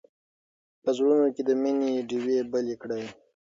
[0.83, 3.03] په زړونو کې د مینې ډېوې بلې کړئ.